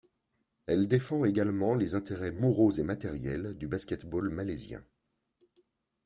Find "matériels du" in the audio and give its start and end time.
2.81-3.67